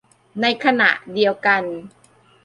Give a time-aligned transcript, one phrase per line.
[0.41, 1.63] ในขณะเดียวกัน